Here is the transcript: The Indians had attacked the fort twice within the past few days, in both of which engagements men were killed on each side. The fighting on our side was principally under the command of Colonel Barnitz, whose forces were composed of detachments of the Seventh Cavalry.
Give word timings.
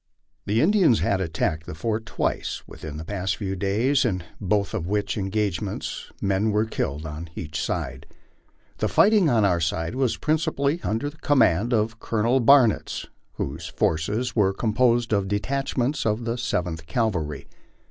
The 0.47 0.61
Indians 0.61 1.01
had 1.01 1.21
attacked 1.21 1.67
the 1.67 1.75
fort 1.75 2.07
twice 2.07 2.63
within 2.65 2.97
the 2.97 3.05
past 3.05 3.35
few 3.35 3.55
days, 3.55 4.03
in 4.03 4.23
both 4.39 4.73
of 4.73 4.87
which 4.87 5.15
engagements 5.15 6.11
men 6.19 6.49
were 6.49 6.65
killed 6.65 7.05
on 7.05 7.29
each 7.35 7.61
side. 7.63 8.07
The 8.79 8.87
fighting 8.87 9.29
on 9.29 9.45
our 9.45 9.59
side 9.61 9.93
was 9.93 10.17
principally 10.17 10.79
under 10.81 11.07
the 11.11 11.17
command 11.17 11.71
of 11.71 11.99
Colonel 11.99 12.39
Barnitz, 12.39 13.05
whose 13.33 13.67
forces 13.67 14.35
were 14.35 14.53
composed 14.55 15.13
of 15.13 15.27
detachments 15.27 16.03
of 16.03 16.25
the 16.25 16.35
Seventh 16.35 16.87
Cavalry. 16.87 17.45